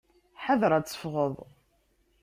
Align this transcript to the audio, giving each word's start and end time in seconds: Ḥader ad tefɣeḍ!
Ḥader 0.43 0.71
ad 0.73 0.85
tefɣeḍ! 0.85 1.35